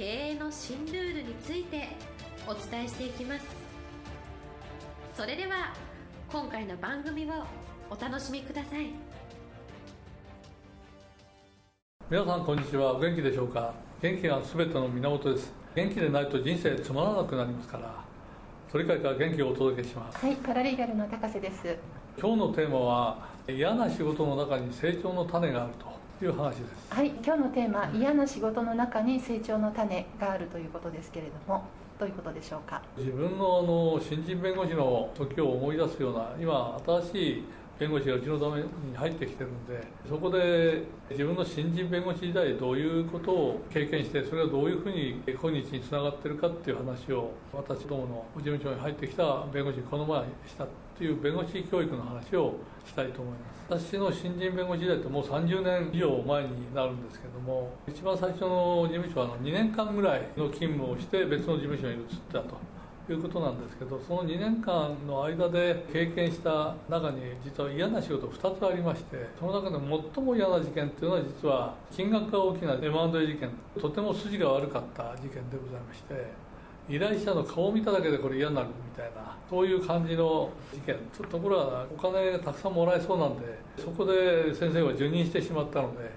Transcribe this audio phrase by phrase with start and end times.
[0.00, 1.88] 経営の新ルールについて
[2.46, 3.44] お伝えしていきます。
[5.14, 5.74] それでは
[6.32, 7.44] 今回の番組を
[7.90, 8.86] お楽しみください。
[12.10, 12.94] 皆さんこんにちは。
[12.94, 13.74] 元気でしょうか？
[14.00, 15.52] 元気が全ての源です。
[15.74, 18.02] 元気でないと人生つまらなくなりますから。
[18.72, 20.16] 鳥海から元気をお届けします。
[20.24, 21.76] はいパラリーガルの高瀬です。
[22.18, 26.94] 今日のテーマは嫌な仕事の中に成長の種があるという話です。
[26.94, 31.64] はい今日のテーマ嫌な仕事の中に成長の種があるということですけれども
[31.98, 32.82] どういうことでしょうか？
[32.96, 37.44] 自分のあの新人弁護士の時を思い出すような今新しい
[37.78, 50.66] 弁護士がうちのために入ってきてるんでそこで自分の新人弁護士時代どういうことを経験してそれがどういうふうに今日につながってるかっていう話を私どもの事務所に入ってきた弁護士にこの前した
[51.00, 52.56] という弁護士教育の話を
[52.86, 53.34] したいと思い
[53.70, 53.88] ます。
[53.90, 62.58] 私の新人弁護士時代ってもう30年以上前になるんですけども一番最初の事務所はあの2年間ぐらいの勤務をして別の事務所に移ったと
[63.10, 69.78] いうことなんですけどその2年間の間で経験した中に実は嫌な仕事2つありましてその中で
[70.14, 76.49] 最も嫌な事件っていうのは実は金額が大きな M&A 事件とても筋が悪かった事件でございまして
[76.90, 86.10] 依頼者の顔を見ただけでこれ嫌になるみたいなそういう感じの事件ちょっところはお金たくさんもらえそうなんでそこで先生は受任してしまったので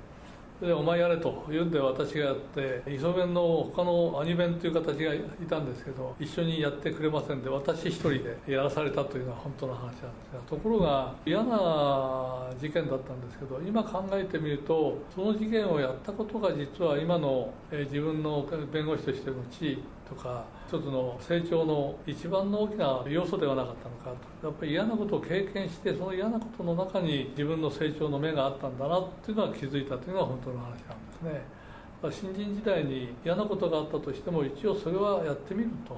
[0.62, 10.02] でお前やれと言うんで私がやって磯弁の他の兄弁という形がいたんですけど一緒にやってくれませんで私一人でやらされたというのは本当の話なんです
[10.34, 30.82] がところが嫌な事件だったんですけど今考えてみるとその事件をやったことが実は今の自分の弁護士としての地位とか一つの成長の一番の大きな要素ではなかったのかとやっぱり嫌なことを経験してその嫌なことの中に自分の成長の目があったんだなっていうのは気づいたというのが本当の話なんで
[31.20, 31.64] すね。
[32.12, 35.98] 新人時代に嫌なことがあったとしても一応それはやってみると。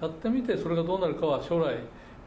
[0.00, 1.76] やってみてそれがどうなるかは将来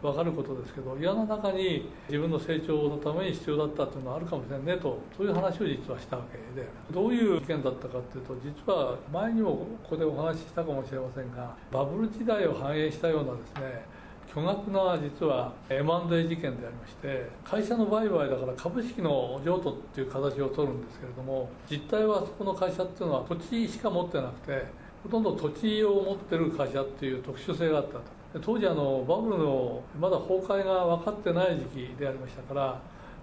[0.06, 13.96] 分かることですけど嫌な中に自分の成長のために必要だったというのはあるかもしれんねとそういう話を実はしたわけでどういう事件だったかというと実は前にもここでお話ししたかもしれませんがバブル時代を反映したようなですね
[14.34, 24.66] 巨額な実は M&A 事件でありまして会社の売買だから株式の譲渡っていう形を取るんですけれども実態はそこの会社っていうのは土地しか持ってなくて
[25.04, 28.15] ほとんど土地を持ってる会社っていう特殊性があったと。
[28.42, 32.82] 当時あのバブルのまだ崩壊が分かってない時期でありましたから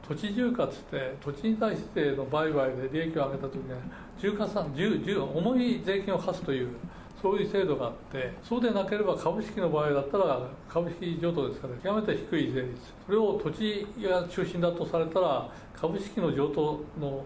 [0.08, 3.78] 土地重価っつって土地に対しての売買で利益を上げた時には
[4.18, 6.68] 重価算重重い税金を課すという
[7.20, 12.72] そういう制度があってそうでなければ株式の場合だったら株式譲渡ですから極めて低い税率。
[13.06, 15.48] それを土地が中心だとされたら
[15.80, 17.24] 株式の譲渡の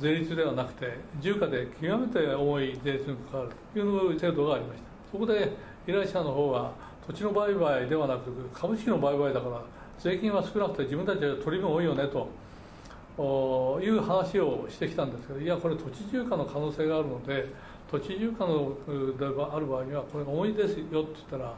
[0.00, 4.84] 税率ではなくて重価で極めて重い税率に関わるという制度がありました。
[5.12, 5.52] そこで
[5.86, 6.72] 依頼者の方は
[7.06, 9.62] 土地の売買ではなく株式の売買だから
[9.98, 17.46] 税金は少なくて自分たちは取り分多いよねという話をしてきたんですけどいやこれ土地重価の可能性があるので
[17.90, 18.74] 土地重価の
[19.18, 21.54] である場合にはこれが重いですよって言ったら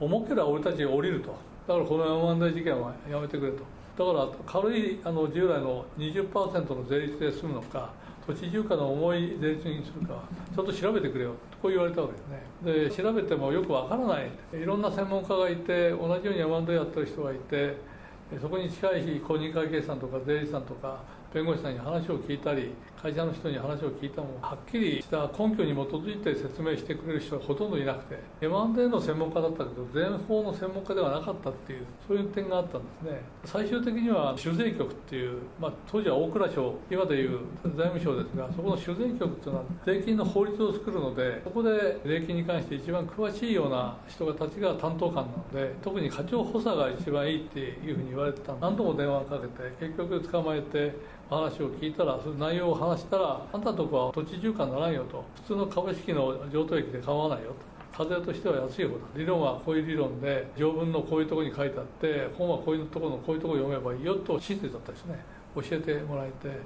[0.00, 1.34] 重ければ俺たちが降りると。
[1.66, 3.58] だからこの山問題事件はやめてくれと。
[3.98, 7.90] だから軽いあの従来の20%の税率で済むのか
[8.28, 10.22] 土地重価の重い税率にするか
[10.54, 11.32] ちょっと調べてくれよ。
[11.62, 12.90] こう言われたわけですね。
[12.90, 14.30] で調べてもよくわからない。
[14.52, 17.76] いろんな専門家がいて同じように M&A やってる人がいて
[18.38, 21.00] そこに近い公認会計士さんとか税理士さんとか
[21.32, 33.20] 弁護士さんに話を聞いたり会社の人に話を聞いたもはっきりした根拠に基づいて説明してくれる人はほとんどいなくて M&A の専門家だったけど税法の専門家ではなかったっていうそういう点があったんですね。
[33.44, 37.40] 最終的には酒税局っていう、まあ、当時は大蔵省今でいう
[37.76, 48.54] 財務省ですがそこの酒税局っていうのは税金の法律を作るのでそこで税金に関して一番詳しいような人たちが担当官なので特に課長補佐が一番いいっていうふうに言われてた。
[48.54, 55.24] 何度も電話かけて結局捕まえて話を聞いたらその内容を話したらあんたのとこは土地住家にならんよと。
[55.36, 58.04] 普通の株式の譲渡益で構わないよと。
[58.04, 58.98] 課税としては安い方だ。
[59.16, 65.18] 理論はこういう理論で条文のこういうところに書いてあって本はこういうところのこういうところを読めばいいよと親切だったですね。
[65.56, 66.60] 教えてもらえて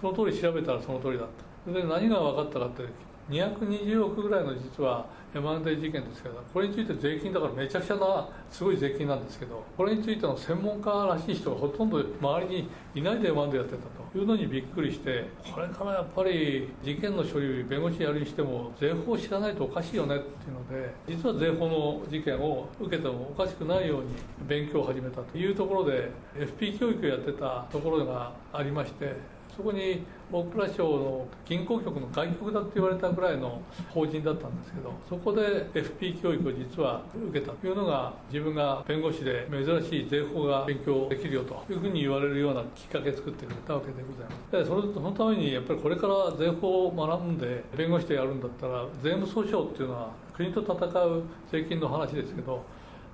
[0.00, 1.28] その通り調べたらその通りだっ
[1.64, 1.72] た。
[1.72, 2.84] で何が分かったかって
[3.30, 13.76] 220億ぐらいの実は M&A 事件ですけどこれについて税金だからめちゃくちゃなすごい税金なんですけどこれについての専門家らしい人がほとんど周りにいないで M&A やってた
[14.12, 24.08] というのにびっくりしてこれからやっぱり事件の処理弁護士やるにしても税法を知らないとおかしいよねっていうので実は税法の事件を受けてもおかしくないように
[24.48, 44.52] 勉強を始めたというところで FP 教育をやってたところがありましてそこに大蔵省の銀行局の外局だって言われたぐらいの法人だったんですけどそこで FP 教育を実は受けたというのが自分が弁護士で珍しい税法が勉強できるよというふうに言われるようなきっかけ作ってくれたわけでございます。
[44.52, 52.62] でそれそのためにやっぱりこれから税法を学んで弁護士でやるんだったら税務訴訟っていうのは国と戦う税金の話ですけど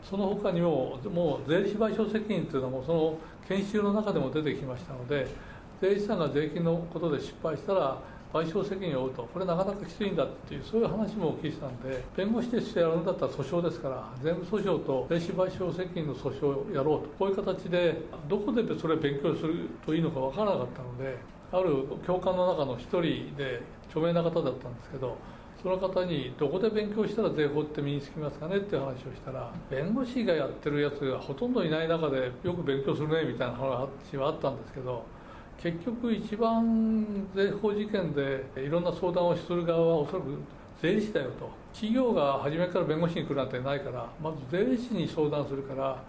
[0.02, 3.18] その他にももう税理士賠償責任というのもその
[3.48, 5.28] 研修の中でも出てきましたので
[5.82, 7.98] 税理士さんが税金のことで失敗したら
[8.32, 9.28] 賠償責任を負うと。
[9.34, 17.08] これなかなかきついんだっていうそういう話もお聞きしたんで弁護士としてやるんだったら訴訟ですから税務訴訟と税理士賠償責任の訴訟をやろうと。
[17.18, 21.18] こういう形でどこでそれを勉強するといいのか分からなかったので
[21.50, 25.18] ある教官の中の一人で著名な方だったんですけど
[25.62, 28.56] その方にどこで勉強したら税法って身につきますかね？
[28.56, 35.04] っていう話をしたら弁護士がやってるやつがほとんどいない中でよく勉強するねみたいな話はあったんですけど
[35.58, 40.38] 結局一番税法事件でいろんな相談をする側はおそらく
[40.80, 41.50] 税理士だよと。
[41.72, 46.02] 企業が初めから弁護士に来るなんてないからまず税理士に相談するから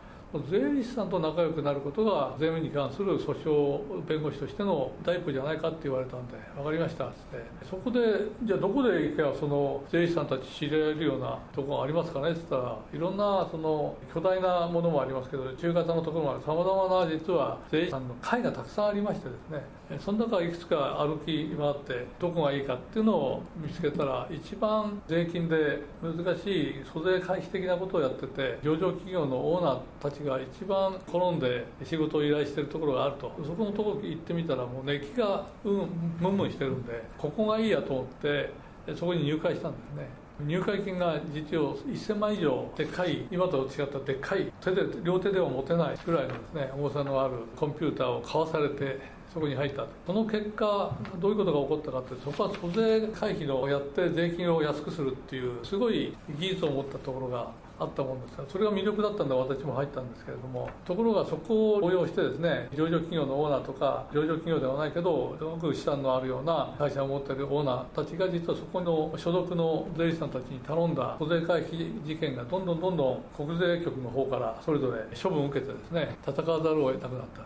[0.50, 7.65] 税理士さんと仲良くなることが税務に関する訴訟弁護士としての第一歩じゃないかって言われたんで分かりましたっつって。
[7.69, 8.00] そこで
[8.44, 12.31] じゃあどこで行けばその税理士さんたち知り合えるようなとこがありますかね？
[12.31, 16.41] っつったらいろんなその巨大なものもありますけど中型のところもある。
[16.41, 19.63] さまざまな実は税理士さんの会がたくさんありましてですね。
[20.00, 33.31] その中いくつか歩き回ってどこがいいかっていうのを見つけたら一番税金で難しい租税回避的なことをやってて上場企業のオーナーたちが一番好んで仕事を依頼してるところがあると。
[33.44, 35.74] そこのところ行ってみたらもう熱気がうん
[36.19, 38.51] ムンムンしてるんでここがいいやと思って
[38.95, 40.07] そこに入会したんですね。
[40.45, 49.00] 入会金が実用1000万以上でっかい今と違ったでっかい手で両手では持てないぐらいのですね重さのあるコンピューターを買わされて
[49.33, 49.85] そこに入った。
[50.06, 57.51] その結果どういうことが起こったかってそこは租税回避をやって税金を安くするっていうすごい技術を持ったところが
[57.83, 60.69] あったもんですからそれが魅力だったんで私も入ったんですけれども。
[60.85, 77.45] ところがそこを応用してですね上場企業のオーナーとか上場企業ではないけどすごく資産のあるような会社を持っているオーナーたちが実はそこの所属の税理士さんたちに頼んだ租税回避事件がどんどんどんどん国税局の方からそれぞれ処分を受けてですね戦わざるを得なくなったと。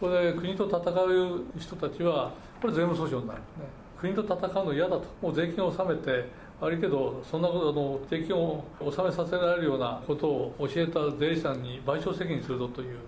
[0.00, 3.64] これで国と戦う人たちはこれ税務訴訟になるんですね。
[4.00, 5.04] 国と戦うの嫌だと。
[5.20, 6.24] もう税金を納めて
[6.60, 12.98] 悪いけどそんなことの税金を納めさせられるようなことを教えた税理士さんに賠償責任するぞという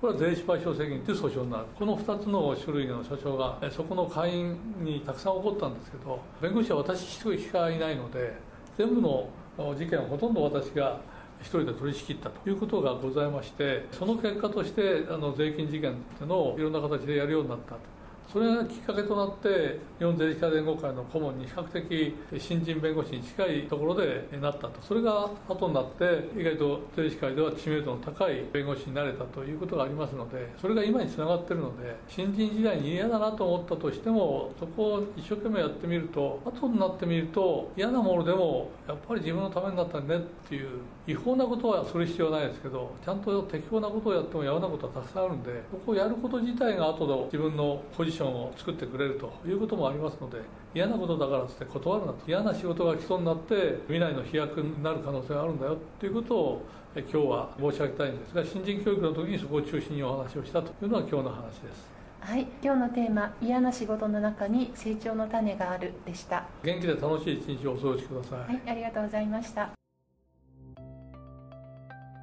[0.00, 1.64] これは税理士賠償責任という訴訟になる。
[1.78, 8.32] この2つの種類の訴訟がそこの会員にたくさん起こったんですけど弁護士は私一人しかいないので
[8.78, 9.28] 全部の
[9.58, 11.00] 事件はほとんど私が
[11.40, 17.99] 一人で取り仕切ったということがございましてその結果としてあの税金事件っていうのをいろんな形でやるようになったと。
[18.32, 24.80] それがきっかけとなって日本税理士会連合会の顧問に比較的新人弁護士に近いところでなったと。
[24.82, 50.40] それが後になって意外と税理士会では知名度の高い弁護士になれたということがありますのでそれが今につながってるので新人時代に嫌だなと思ったとしてもそこを一生懸命やってみると後になってみると嫌なものでもやっぱり自分のためになったねっていう違法なことはする必要ないですけどちゃんと適法なことをやってもやらなことはたくさんあるんでそこをやること自体が後で自分のポジションを作ってくれるということもありますので
[50.74, 56.62] 嫌なことだからって断るなと嫌な仕事が来そうになって未来の飛躍になる可能性があるんだよということを
[56.96, 61.99] 今日は申し上げたいんですが新人教育の時にそこを中心にお話をしたというのは今日の話です。
[62.20, 66.44] はい今日のテーマ「嫌な仕事の中に成長の種がある」でした。
[66.62, 68.38] 元気で楽しい一日をお過ごしください。
[68.40, 69.70] はいありがとうございました。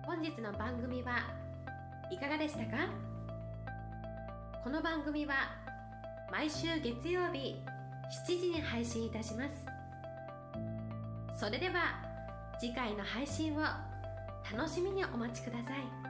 [0.06, 1.18] 本日の番組は
[2.10, 2.88] いかがでしたか？
[4.64, 5.34] この番組は
[6.32, 7.56] 毎週月曜日
[8.28, 9.66] 7時に配信いたします。
[11.38, 12.02] それでは
[12.60, 13.62] 次回の配信を
[14.56, 16.07] 楽しみにお待ちください